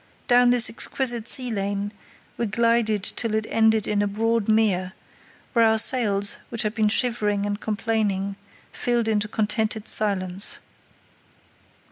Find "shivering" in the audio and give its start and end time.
6.89-7.45